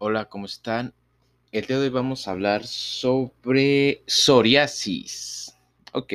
[0.00, 0.94] Hola, ¿cómo están?
[1.50, 5.56] El día de hoy vamos a hablar sobre psoriasis.
[5.92, 6.12] Ok.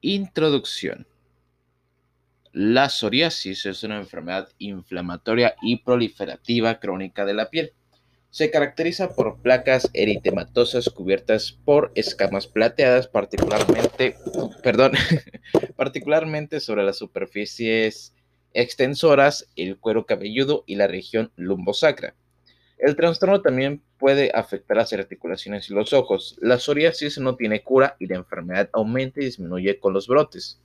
[0.00, 1.08] Introducción.
[2.52, 7.72] La psoriasis es una enfermedad inflamatoria y proliferativa crónica de la piel.
[8.30, 14.14] Se caracteriza por placas eritematosas cubiertas por escamas plateadas, particularmente,
[14.62, 14.92] perdón,
[15.76, 18.14] particularmente sobre las superficies
[18.52, 22.14] extensoras, el cuero cabelludo y la región lumbosacra.
[22.80, 26.38] El trastorno también puede afectar las articulaciones y los ojos.
[26.40, 30.58] La psoriasis no tiene cura y la enfermedad aumenta y disminuye con los brotes.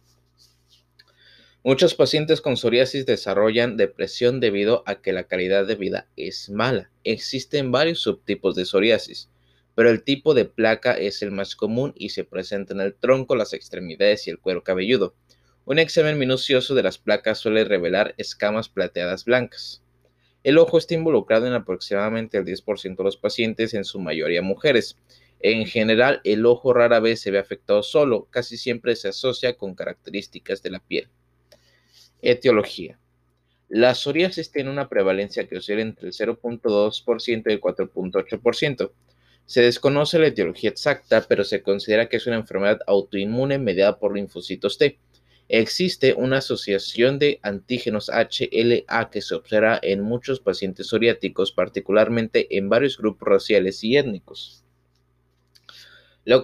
[1.61, 6.89] Muchos pacientes con psoriasis desarrollan depresión debido a que la calidad de vida es mala.
[7.03, 9.29] Existen varios subtipos de psoriasis,
[9.75, 13.35] pero el tipo de placa es el más común y se presenta en el tronco,
[13.35, 15.15] las extremidades y el cuero cabelludo.
[15.65, 19.81] Un examen minucioso de las placas suele revelar escamas plateadas blancas.
[20.45, 24.95] El ojo está involucrado en aproximadamente el 10% de los pacientes, en su mayoría mujeres.
[25.39, 29.73] En general, el ojo rara vez se ve afectado solo, casi siempre se asocia con
[29.73, 31.09] características de la piel.
[32.21, 32.99] Etiología.
[33.69, 38.91] La psoriasis tiene una prevalencia que oscila entre el 0.2% y el 4.8%.
[39.47, 44.13] Se desconoce la etiología exacta, pero se considera que es una enfermedad autoinmune mediada por
[44.13, 44.99] linfocitos T.
[45.47, 52.67] Existe una asociación de antígenos HLA que se observa en muchos pacientes psoriáticos, particularmente en
[52.67, 54.63] varios grupos raciales y étnicos.
[56.23, 56.43] La,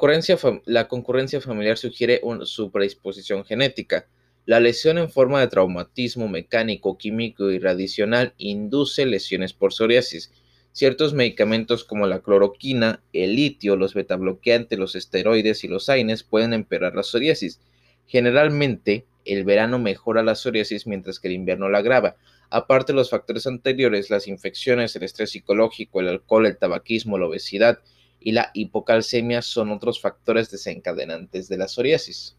[0.65, 4.07] la concurrencia familiar sugiere su predisposición genética.
[4.45, 10.31] La lesión en forma de traumatismo mecánico, químico y radiacional induce lesiones por psoriasis.
[10.73, 16.53] Ciertos medicamentos como la cloroquina, el litio, los betabloqueantes, los esteroides y los AINES pueden
[16.53, 17.59] empeorar la psoriasis.
[18.07, 22.15] Generalmente, el verano mejora la psoriasis mientras que el invierno la agrava.
[22.49, 27.27] Aparte de los factores anteriores, las infecciones, el estrés psicológico, el alcohol, el tabaquismo, la
[27.27, 27.79] obesidad
[28.19, 32.37] y la hipocalcemia son otros factores desencadenantes de la psoriasis.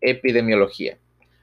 [0.00, 0.98] Epidemiología.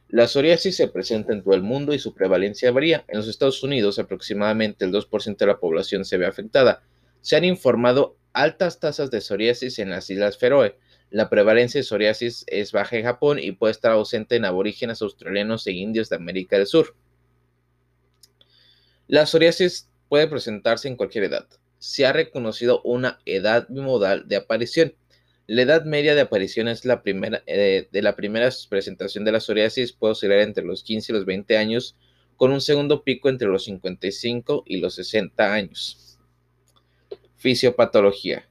[0.09, 3.03] La psoriasis se presenta en todo el mundo y su prevalencia varía.
[3.09, 6.81] En los Estados Unidos, aproximadamente el 2% de la población se ve afectada.
[7.19, 10.77] Se han informado altas tasas de psoriasis en las Islas Feroe,
[11.09, 15.65] la prevalencia de psoriasis es baja en Japón y puede estar ausente en aborígenes australianos
[15.67, 16.95] e indios de América del Sur.
[19.07, 21.47] La psoriasis puede presentarse en cualquier edad.
[21.79, 24.95] Se ha reconocido una edad bimodal de aparición.
[25.45, 29.39] La edad media de aparición es la primera, eh, de la primera presentación de la
[29.39, 31.95] psoriasis puede oscilar entre los 15 y los 20 años,
[32.35, 36.19] con un segundo pico entre los 55 y los 60 años.
[37.37, 38.45] Fisiopatología.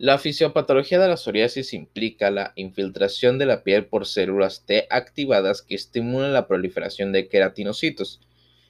[0.00, 5.60] La fisiopatología de la psoriasis implica la infiltración de la piel por células T activadas
[5.60, 8.18] que estimulan la proliferación de queratinocitos.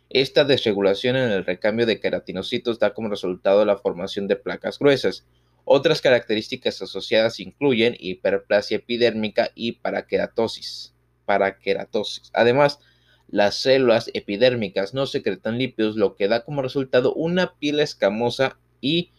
[0.08, 5.24] Esta desregulación en el recambio de queratinocitos da como resultado la formación de placas gruesas.
[5.64, 10.96] Otras características asociadas incluyen hiperplasia epidérmica y paraqueratosis.
[11.26, 12.32] paraqueratosis.
[12.34, 12.80] Además,
[13.28, 19.12] las células epidérmicas no secretan lípidos, lo que da como resultado una piel escamosa y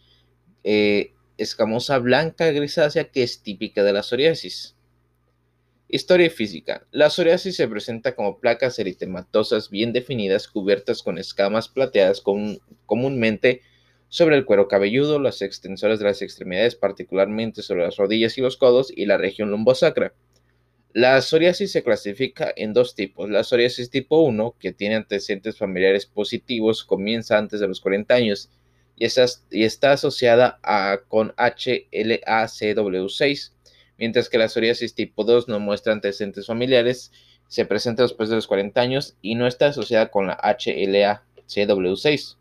[0.62, 4.76] eh, escamosa blanca grisácea que es típica de la psoriasis.
[5.88, 6.86] Historia física.
[6.90, 12.22] La psoriasis se presenta como placas eritematosas bien definidas cubiertas con escamas plateadas
[12.86, 13.60] comúnmente
[14.08, 18.56] sobre el cuero cabelludo, las extensoras de las extremidades, particularmente sobre las rodillas y los
[18.56, 20.14] codos y la región lumbosacra.
[20.94, 23.30] La psoriasis se clasifica en dos tipos.
[23.30, 28.50] La psoriasis tipo 1, que tiene antecedentes familiares positivos, comienza antes de los 40 años
[28.96, 30.58] y está, asociada
[31.08, 33.52] con HLA-CW6,
[33.98, 37.12] mientras que la psoriasis tipo 2 no muestra antecedentes familiares,
[37.48, 42.36] se presenta después de los 40 años y no está asociada con la HLA-CW6.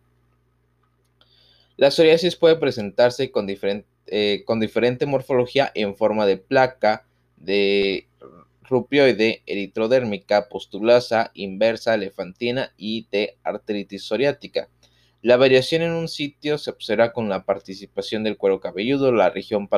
[1.78, 7.06] La psoriasis puede presentarse con diferente, eh, con diferente morfología en forma de placa,
[7.38, 8.08] de
[8.64, 14.70] rupioide, eritrodérmica, pustulosa, inversa, elefantina y de artritis psoriática.
[15.24, 19.70] La variación en un sitio se observa con la participación del cuero cabelludo, la región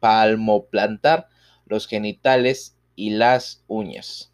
[0.00, 1.28] palmoplantar,
[1.66, 4.32] los genitales y las uñas.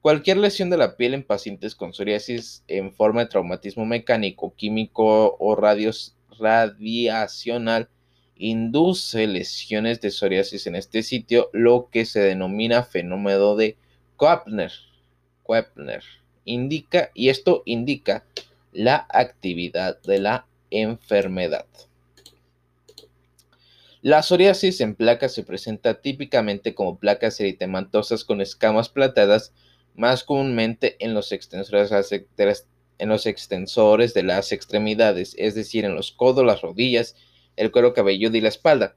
[0.00, 5.36] Cualquier lesión de la piel en pacientes con psoriasis en forma de traumatismo mecánico, químico
[5.38, 6.78] o radiacional
[8.34, 13.76] induce lesiones de psoriasis en este sitio, lo que se denomina fenómeno de
[14.16, 14.72] Koepner
[16.44, 18.24] indica, y esto indica
[18.72, 21.66] la actividad de la enfermedad.
[24.02, 29.54] La psoriasis en placas se presenta típicamente como placas eritematosas con escamas platadas
[29.94, 31.90] más comúnmente en los extensores,
[32.98, 37.16] en los extensores de las extremidades, es decir, en los codos, las rodillas,
[37.56, 38.96] el cuero cabelludo y la espalda.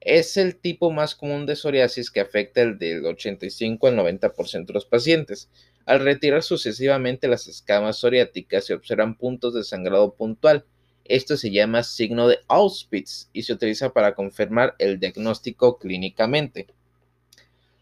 [0.00, 4.72] Es el tipo más común de psoriasis que afecta el del 85 al 90% de
[4.72, 5.48] los pacientes.
[5.84, 10.64] Al retirar sucesivamente las escamas psoriáticas se observan puntos de sangrado puntual.
[11.04, 16.68] Esto se llama signo de Auspitz y se utiliza para confirmar el diagnóstico clínicamente.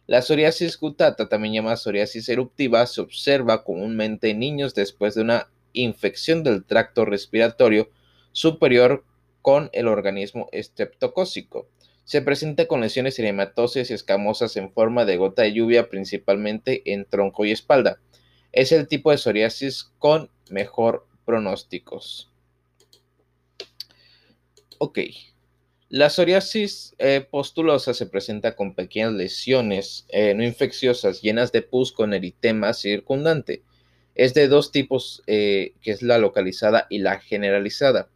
[0.06, 5.50] La psoriasis cutata, también llamada psoriasis eruptiva, se observa comúnmente en niños después de una
[5.72, 7.90] infección del tracto respiratorio
[8.32, 9.04] superior
[9.42, 11.68] con el organismo estreptocócico.
[12.10, 17.04] Se presenta con lesiones eritematosis y escamosas en forma de gota de lluvia, principalmente en
[17.04, 18.00] tronco y espalda.
[18.50, 22.32] Es el tipo de psoriasis con mejor pronósticos.
[24.78, 24.98] Ok.
[25.88, 31.92] La psoriasis eh, postulosa se presenta con pequeñas lesiones eh, no infecciosas llenas de pus
[31.92, 33.62] con eritema circundante.
[34.16, 38.10] Es de dos tipos, eh, que es la localizada y la generalizada.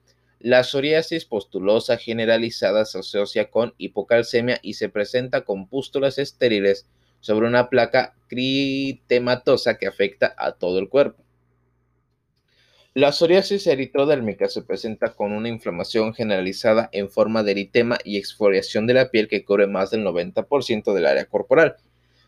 [0.45, 6.87] La psoriasis postulosa generalizada se asocia con hipocalcemia y se presenta con pústulas estériles
[7.21, 11.25] sobre una placa critematosa que afecta a todo el cuerpo.
[12.93, 18.87] La psoriasis eritrodérmica se presenta con una inflamación generalizada en forma de eritema y exfoliación
[18.87, 21.77] de la piel que cubre más del 90% del área corporal.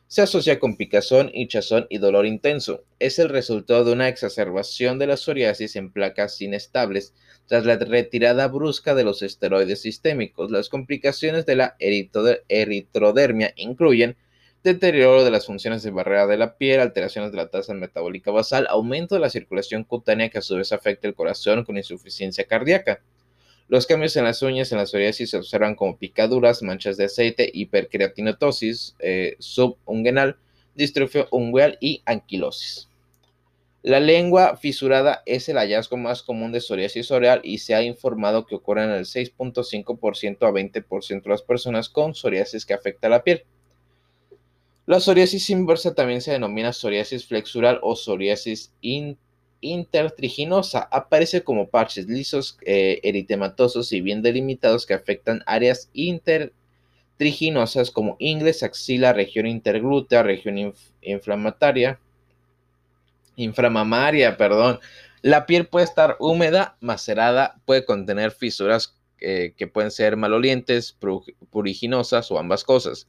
[0.09, 2.85] Se asocia con picazón, hinchazón y dolor intenso.
[3.01, 7.13] Es el resultado de una exacerbación de la psoriasis en placas inestables
[7.47, 14.17] tras la retirada brusca de los esteroides sistémicos, las complicaciones de la eritrodermia incluyen
[14.63, 18.67] deterioro de las funciones de barrera de la piel, alteraciones de la tasa metabólica basal,
[18.69, 23.01] aumento de la circulación cutánea que a su vez afecta el corazón con insuficiencia cardíaca.
[23.69, 27.51] Los cambios en las uñas en la psoriasis se observan como picaduras, manchas de aceite,
[27.53, 30.37] hiperqueratinatosis eh, subunguenal,
[30.77, 32.89] distrofia ungueal y anquilosis.
[33.83, 38.47] La lengua fisurada es el hallazgo más común de psoriasis oral y se ha informado
[38.47, 43.23] que ocurre en el 6.5% a 20% de las personas con psoriasis que afecta la
[43.23, 43.45] piel.
[44.87, 48.73] La psoriasis inversa también se denomina psoriasis flexural o psoriasis
[49.61, 50.89] intertriginosa.
[50.91, 58.63] Aparece como parches lisos eh, eritematosos y bien delimitados que afectan áreas intertriginosas como ingles,
[58.63, 61.99] axila, región interglútea, región inflamatoria
[63.37, 64.81] inflamamaria, perdón.
[65.23, 70.97] La piel puede estar húmeda, macerada, puede contener fisuras eh, que pueden ser malolientes,
[71.51, 73.09] puriginosas o ambas cosas.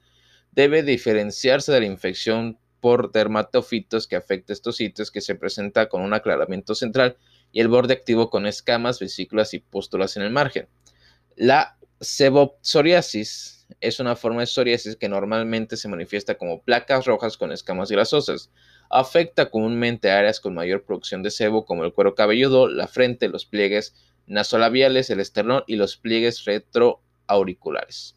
[0.51, 6.01] Debe diferenciarse de la infección por dermatofitos que afecta estos sitios que se presenta con
[6.01, 7.17] un aclaramiento central
[7.51, 10.67] y el borde activo con escamas, vesículas y pústulas en el margen.
[11.35, 17.51] La sebopsoriasis es una forma de psoriasis que normalmente se manifiesta como placas rojas con
[17.51, 18.51] escamas grasosas.
[18.89, 23.27] Afecta comúnmente a áreas con mayor producción de sebo como el cuero cabelludo, la frente,
[23.27, 23.93] los pliegues
[24.25, 28.15] nasolabiales, el esternón y los pliegues retroauriculares.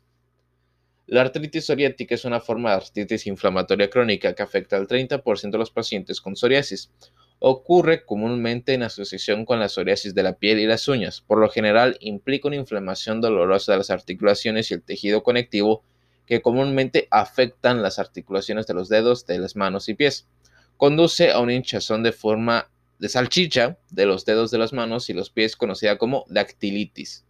[1.10, 5.58] La artritis psoriática es una forma de artritis inflamatoria crónica que afecta al 30% de
[5.58, 6.92] los pacientes con psoriasis.
[7.40, 11.20] Ocurre comúnmente en asociación con la psoriasis de la piel y las uñas.
[11.20, 15.82] Por lo general implica una inflamación dolorosa de las articulaciones y el tejido conectivo
[16.26, 20.28] que comúnmente afectan las articulaciones de los dedos, de las manos y pies
[20.76, 22.70] conduce a una hinchazón de forma
[23.00, 27.24] de salchicha de los dedos de las manos y los pies conocida como dactilitis.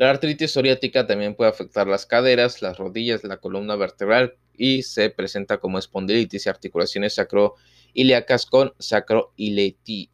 [0.00, 5.10] La artritis psoriática también puede afectar las caderas, las rodillas, la columna vertebral y se
[5.10, 10.08] presenta como espondilitis y articulaciones sacroiliacas con sacroileitis.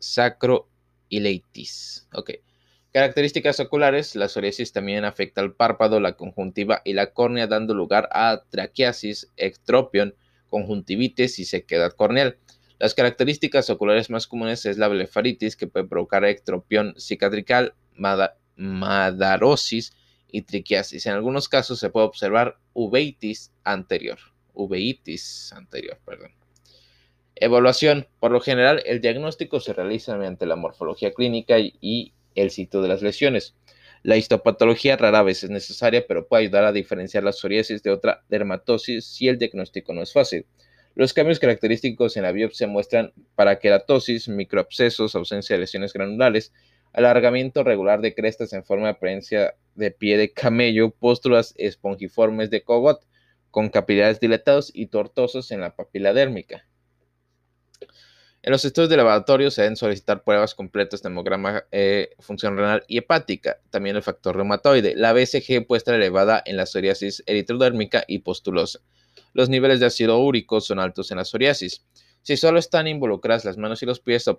[0.00, 2.06] Sacroileitis.
[2.14, 2.34] Ok.
[2.92, 8.08] Características oculares, la psoriasis también afecta al párpado, la conjuntiva y la córnea, dando lugar
[8.12, 10.14] a traquiasis, ectropion,
[10.50, 12.38] conjuntivitis y sequedad corneal.
[12.78, 17.74] Las características oculares más comunes es la blefaritis, que puede provocar ectropión cicatrical,
[18.56, 19.92] madarosis
[20.30, 21.06] y triquiasis.
[21.06, 24.18] En algunos casos se puede observar uveitis anterior.
[24.54, 26.32] Uveitis anterior, perdón.
[27.34, 28.08] Evaluación.
[28.18, 32.88] Por lo general, el diagnóstico se realiza mediante la morfología clínica y el sitio de
[32.88, 33.54] las lesiones.
[34.02, 38.22] La histopatología rara vez es necesaria, pero puede ayudar a diferenciar la psoriasis de otra
[38.28, 40.46] dermatosis si el diagnóstico no es fácil.
[40.94, 46.52] Los cambios característicos en la biopsia muestran paraqueratosis, microabscesos, ausencia de lesiones granulares,
[46.96, 52.62] alargamiento regular de crestas en forma de apariencia de pie de camello, póstulas espongiformes de
[52.62, 53.04] cogot,
[53.50, 56.66] con capilares dilatados y tortosos en la papila dérmica.
[58.42, 62.84] En los estudios de laboratorio se deben solicitar pruebas completas de hemograma, eh, función renal
[62.86, 64.94] y hepática, también el factor reumatoide.
[64.94, 68.80] La BCG puede estar elevada en la psoriasis eritrodérmica y postulosa.
[69.32, 71.84] Los niveles de ácido úrico son altos en la psoriasis.
[72.22, 74.30] Si solo están involucradas las manos y los pies,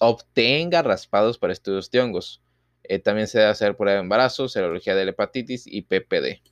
[0.00, 2.42] obtenga raspados para estudios de hongos.
[2.82, 6.42] Eh, también se debe hacer prueba de embarazo, serología de la hepatitis y PPD.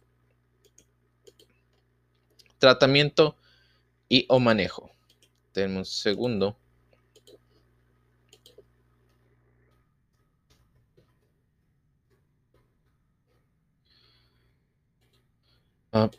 [2.59, 3.37] Tratamiento
[4.09, 4.91] y o manejo.
[5.53, 6.59] Tenemos un segundo.
[15.93, 16.11] Ah,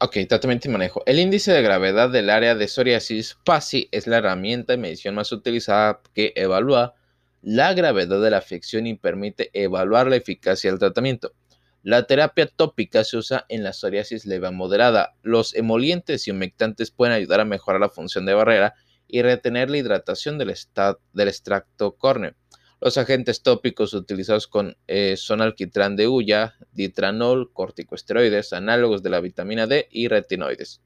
[0.00, 1.02] ok, tratamiento y manejo.
[1.06, 5.32] El índice de gravedad del área de psoriasis PASI es la herramienta de medición más
[5.32, 6.94] utilizada que evalúa
[7.42, 11.32] la gravedad de la afección y permite evaluar la eficacia del tratamiento.
[11.82, 15.14] La terapia tópica se usa en la psoriasis leve a moderada.
[15.22, 18.74] Los emolientes y humectantes pueden ayudar a mejorar la función de barrera
[19.06, 20.54] y retener la hidratación del,
[21.12, 22.34] del extracto córneo.
[22.84, 24.50] Los agentes tópicos utilizados
[24.88, 30.82] eh, son alquitrán de hulla, ditranol, corticosteroides, análogos de la vitamina D y retinoides.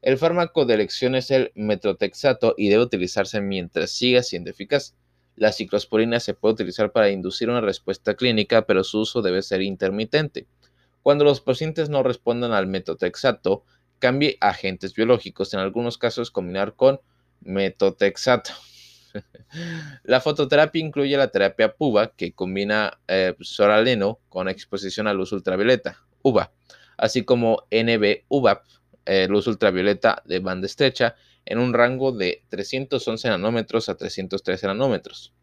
[0.00, 4.94] El fármaco de elección es el metrotexato y debe utilizarse mientras siga siendo eficaz.
[5.34, 9.60] La ciclosporina se puede utilizar para inducir una respuesta clínica, pero su uso debe ser
[9.60, 10.46] intermitente.
[11.02, 13.64] Cuando los pacientes no respondan al metotrexato,
[13.98, 17.00] cambie agentes biológicos, en algunos casos combinar con
[17.40, 18.52] metotrexato.
[20.04, 26.04] La fototerapia incluye la terapia PUVA, que combina eh, soraleno con exposición a luz ultravioleta,
[26.22, 26.52] UVA,
[26.96, 28.62] así como NB-UVAP,
[29.06, 35.34] eh, luz ultravioleta de banda estrecha, en un rango de 311 nanómetros a 313 nanómetros.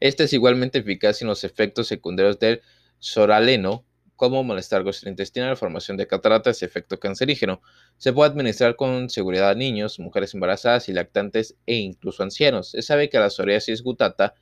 [0.00, 2.62] Este es igualmente eficaz en los efectos secundarios del
[2.98, 3.84] soraleno,
[4.22, 7.60] como malestar gastrointestinal, formación de cataratas y efecto cancerígeno.
[7.96, 12.70] Se puede administrar con seguridad a niños, mujeres embarazadas y lactantes e incluso ancianos.
[12.70, 14.34] Se sabe que la psoriasis gutata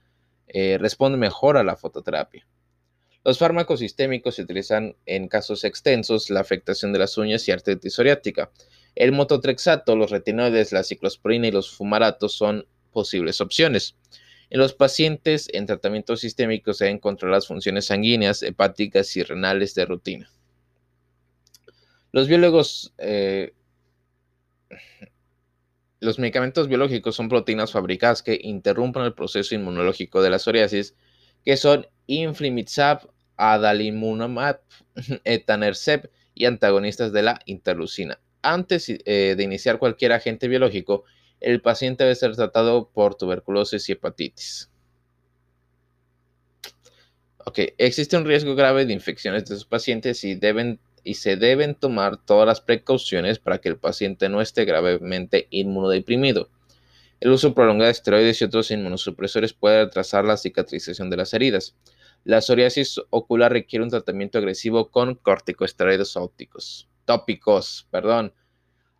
[0.48, 2.46] eh, responde mejor a la fototerapia.
[3.24, 7.94] Los fármacos sistémicos se utilizan en casos extensos, la afectación de las uñas y artritis
[7.94, 8.50] psoriática.
[8.94, 13.96] El mototrexato, los retinoides, la ciclosporina y los fumaratos son posibles opciones.
[14.50, 19.74] En los pacientes en tratamiento sistémico se deben controlar las funciones sanguíneas, hepáticas y renales
[19.74, 20.30] de rutina.
[22.12, 23.54] Los biólogos, eh,
[26.00, 30.96] los medicamentos biológicos son proteínas fabricadas que interrumpen el proceso inmunológico de la psoriasis,
[31.44, 34.60] que son inflimizab, adalimumab,
[35.24, 41.04] etanercept y antagonistas de la interleucina antes eh, de iniciar cualquier agente biológico,
[41.40, 44.70] el paciente debe ser tratado por tuberculosis y hepatitis.
[47.38, 51.74] Ok, existe un riesgo grave de infecciones de sus pacientes y, deben, y se deben
[51.74, 56.50] tomar todas las precauciones para que el paciente no esté gravemente inmunodeprimido.
[57.18, 61.74] El uso prolongado de esteroides y otros inmunosupresores puede retrasar la cicatrización de las heridas.
[62.24, 68.32] La psoriasis ocular requiere un tratamiento agresivo con corticosteroides ópticos tópicos, perdón.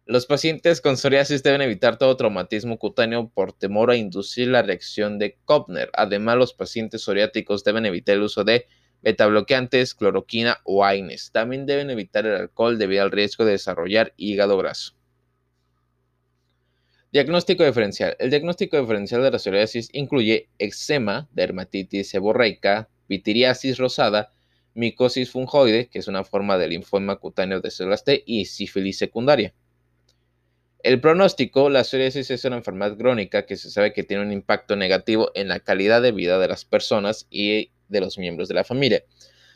[0.07, 5.19] Los pacientes con psoriasis deben evitar todo traumatismo cutáneo por temor a inducir la reacción
[5.19, 5.91] de Kopner.
[5.93, 8.67] Además, los pacientes psoriáticos deben evitar el uso de
[9.03, 11.31] betabloqueantes, cloroquina o AINES.
[11.33, 14.95] También deben evitar el alcohol debido al riesgo de desarrollar hígado graso.
[17.13, 18.17] Diagnóstico diferencial.
[18.19, 24.33] El diagnóstico diferencial de la psoriasis incluye eczema, dermatitis seborreica, pitiriasis rosada,
[24.75, 29.55] micosis fungoide, que es una forma de linfoma cutáneo de células T, y sífilis secundaria.
[30.83, 34.77] El pronóstico, la psoriasis es una enfermedad crónica que se sabe que tiene un impacto
[34.77, 38.65] negativo en la calidad de vida de las personas y de los miembros de la
[38.65, 39.05] familia.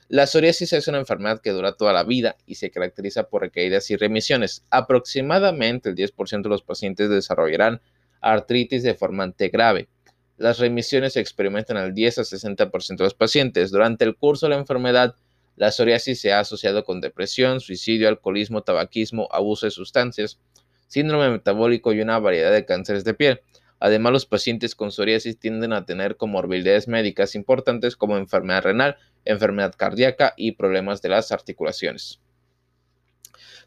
[0.09, 3.91] La psoriasis es una enfermedad que dura toda la vida y se caracteriza por recaídas
[3.91, 4.65] y remisiones.
[4.69, 7.81] Aproximadamente el 10% de los pacientes desarrollarán
[8.21, 9.89] artritis deformante grave.
[10.37, 13.71] Las remisiones se experimentan al 10 a 60% de los pacientes.
[13.71, 15.15] Durante el curso de la enfermedad,
[15.57, 20.39] la psoriasis se ha asociado con depresión, suicidio, alcoholismo, tabaquismo, abuso de sustancias,
[20.87, 23.41] síndrome metabólico y una variedad de cánceres de piel.
[23.81, 29.75] Además, los pacientes con psoriasis tienden a tener comorbilidades médicas importantes como enfermedad renal, enfermedad
[29.77, 32.21] cardíaca y problemas de las articulaciones.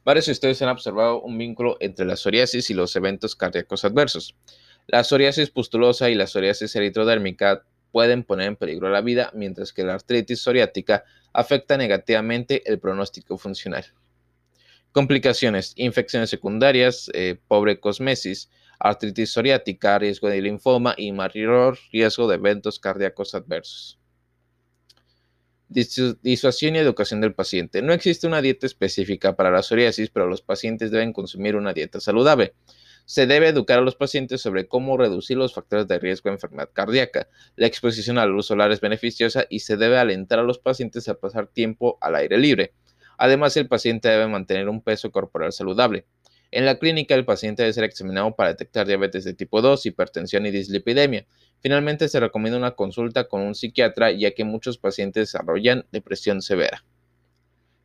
[0.03, 4.35] Varios estudios han observado un vínculo entre la psoriasis y los eventos cardíacos adversos.
[4.87, 9.83] La psoriasis pustulosa y la psoriasis eritrodérmica pueden poner en peligro la vida, mientras que
[9.83, 13.85] la artritis psoriática afecta negativamente el pronóstico funcional.
[14.91, 22.35] Complicaciones, infecciones secundarias, eh, pobre cosmesis, artritis psoriática, riesgo de linfoma y mayor riesgo de
[22.35, 23.99] eventos cardíacos adversos.
[25.69, 27.81] Disuasión y educación del paciente.
[27.81, 31.99] No existe una dieta específica para la psoriasis, pero los pacientes deben consumir una dieta
[31.99, 32.53] saludable.
[33.05, 36.69] Se debe educar a los pacientes sobre cómo reducir los factores de riesgo de enfermedad
[36.71, 37.27] cardíaca.
[37.55, 41.07] La exposición a la luz solar es beneficiosa y se debe alentar a los pacientes
[41.09, 42.73] a pasar tiempo al aire libre.
[43.17, 46.05] Además, el paciente debe mantener un peso corporal saludable.
[46.49, 50.45] En la clínica, el paciente debe ser examinado para detectar diabetes de tipo 2, hipertensión
[50.45, 51.25] y dislipidemia.
[51.59, 56.85] Finalmente, se recomienda una consulta con un psiquiatra, ya que muchos pacientes desarrollan depresión severa.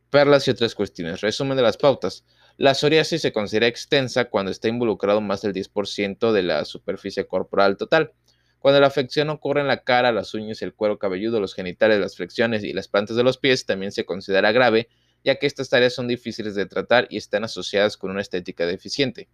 [0.09, 1.21] Perlas y otras cuestiones.
[1.21, 2.23] Resumen de las pautas.
[2.55, 7.77] La psoriasis se considera extensa cuando está involucrado más del 10% de la superficie corporal
[7.77, 8.13] total.
[8.59, 12.15] Cuando la afección ocurre en la cara, las uñas, el cuero cabelludo, los genitales, las
[12.15, 14.87] flexiones y las plantas de los pies, también se considera grave
[15.23, 19.29] ya que estas tareas son difíciles de tratar y están asociadas con una estética deficiente.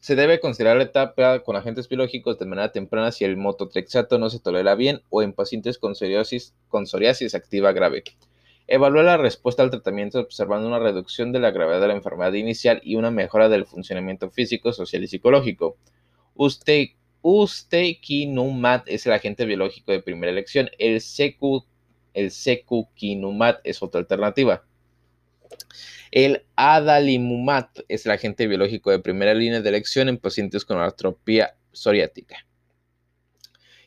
[0.00, 4.28] Se debe considerar la etapa con agentes biológicos de manera temprana si el mototrexato no
[4.28, 8.04] se tolera bien o en pacientes con psoriasis, con psoriasis activa grave.
[8.66, 12.80] Evaluar la respuesta al tratamiento observando una reducción de la gravedad de la enfermedad inicial
[12.84, 15.78] y una mejora del funcionamiento físico, social y psicológico.
[16.34, 16.88] Usted,
[17.22, 20.68] Ustekinumab es el agente biológico de primera elección.
[20.78, 21.64] El CQ
[22.14, 24.64] el secukinumab es otra alternativa.
[26.10, 31.56] El adalimumab es el agente biológico de primera línea de elección en pacientes con artropía
[31.72, 32.46] psoriática.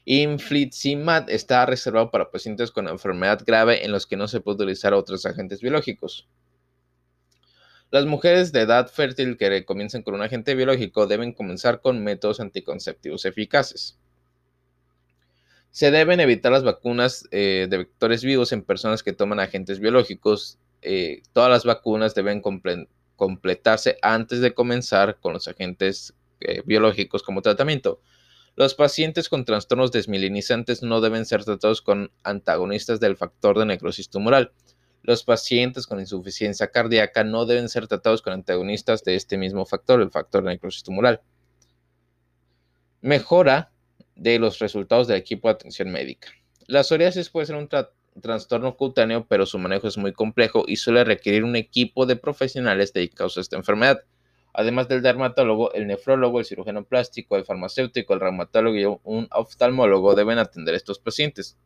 [0.05, 4.93] Infliximab está reservado para pacientes con enfermedad grave en los que no se puede utilizar
[4.93, 6.27] otros agentes biológicos.
[7.91, 12.41] Las mujeres de edad fértil que comienzan con un agente biológico deben comenzar con métodos
[12.41, 13.97] anticonceptivos eficaces.
[15.77, 20.57] Se deben evitar las vacunas eh, de vectores vivos en personas que toman agentes biológicos.
[20.81, 22.41] Eh, todas las vacunas deben
[23.15, 28.01] completarse antes de comenzar con los agentes eh, biológicos como tratamiento.
[28.55, 34.09] Los pacientes con trastornos desmilinizantes no deben ser tratados con antagonistas del factor de necrosis
[34.09, 34.53] tumoral.
[35.03, 40.01] Los pacientes con insuficiencia cardíaca no deben ser tratados con antagonistas de este mismo factor,
[40.01, 41.21] el factor de necrosis tumoral.
[43.01, 43.69] Mejora
[44.17, 46.29] de los resultados del equipo de atención médica.
[46.67, 47.69] La psoriasis puede ser un
[48.21, 52.91] trastorno cutáneo, pero su manejo es muy complejo y suele requerir un equipo de profesionales
[52.91, 54.03] dedicados a esta enfermedad.
[54.53, 60.15] Además del dermatólogo, el nefrólogo, el cirujano plástico, el farmacéutico, el reumatólogo y un oftalmólogo
[60.15, 61.57] deben atender a estos pacientes.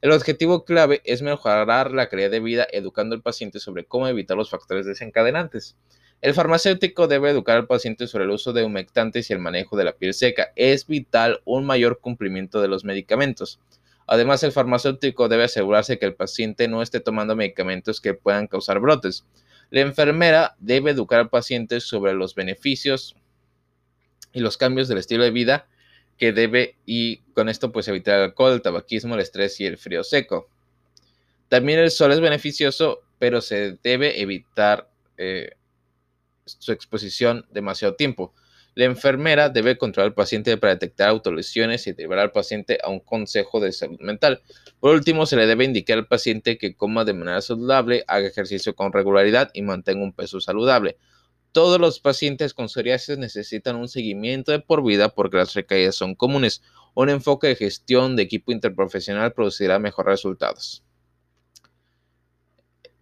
[0.00, 4.36] El objetivo clave es mejorar la calidad de vida educando al paciente sobre cómo evitar
[4.36, 5.76] los factores desencadenantes.
[6.22, 9.82] El farmacéutico debe educar al paciente sobre el uso de humectantes y el manejo de
[9.82, 10.52] la piel seca.
[10.54, 13.58] Es vital un mayor cumplimiento de los medicamentos.
[14.06, 18.78] Además, el farmacéutico debe asegurarse que el paciente no esté tomando medicamentos que puedan causar
[18.78, 19.24] brotes.
[19.70, 23.16] La enfermera debe educar al paciente sobre los beneficios
[24.32, 25.66] y los cambios del estilo de vida
[26.18, 29.76] que debe y con esto pues evitar el alcohol, el tabaquismo, el estrés y el
[29.76, 30.48] frío seco.
[31.48, 35.56] También el sol es beneficioso, pero se debe evitar eh,
[36.44, 38.34] su exposición demasiado tiempo.
[38.74, 43.00] La enfermera debe controlar al paciente para detectar autolesiones y llevar al paciente a un
[43.00, 44.42] consejo de salud mental.
[44.80, 48.74] Por último, se le debe indicar al paciente que coma de manera saludable, haga ejercicio
[48.74, 50.96] con regularidad y mantenga un peso saludable.
[51.52, 56.14] Todos los pacientes con psoriasis necesitan un seguimiento de por vida porque las recaídas son
[56.14, 56.62] comunes.
[56.94, 60.82] Un enfoque de gestión de equipo interprofesional producirá mejores resultados.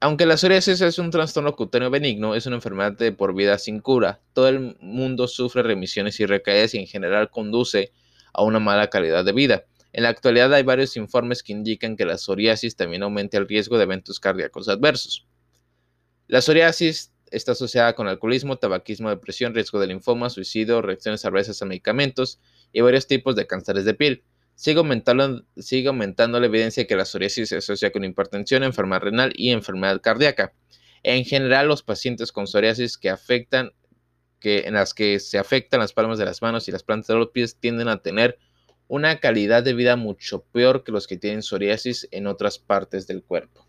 [0.03, 3.81] Aunque la psoriasis es un trastorno cutáneo benigno, es una enfermedad de por vida sin
[3.81, 4.23] cura.
[4.33, 7.93] Todo el mundo sufre remisiones y recaídas y en general conduce
[8.33, 9.67] a una mala calidad de vida.
[9.93, 13.77] En la actualidad hay varios informes que indican que la psoriasis también aumenta el riesgo
[13.77, 15.27] de eventos cardíacos adversos.
[16.29, 21.67] La psoriasis está asociada con alcoholismo, tabaquismo, depresión, riesgo de linfoma, suicidio, reacciones adversas a
[21.67, 22.41] medicamentos
[22.73, 24.25] y varios tipos de cánceres de piel.
[24.61, 30.03] Sigue aumentando, la evidencia que la psoriasis se asocia con hipertensión, enfermedad renal y enfermedad
[30.03, 30.53] cardíaca.
[31.03, 33.73] En general, los pacientes con psoriasis que afectan,
[34.39, 37.15] que, en las que se afectan las palmas de las manos y las plantas de
[37.15, 38.39] los pies tienden a tener
[38.87, 43.23] una calidad de vida mucho peor que los que tienen psoriasis en otras partes del
[43.23, 43.67] cuerpo.